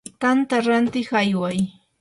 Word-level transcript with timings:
tanta 0.23 0.57
rantiq 0.67 1.09
ayway. 1.21 1.57